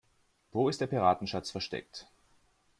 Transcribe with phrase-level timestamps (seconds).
[0.51, 2.07] Wo ist der Piratenschatz versteckt?